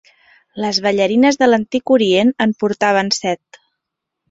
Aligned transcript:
Les 0.63 0.79
ballarines 0.85 1.37
de 1.43 1.49
l'antic 1.51 1.95
Orient 1.97 2.33
en 2.47 2.57
portaven 2.65 3.15
set. 3.21 3.63